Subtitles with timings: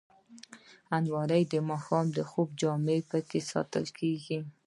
[0.97, 4.39] الماري د ماښام د خوب جامې پکې ساتل کېږي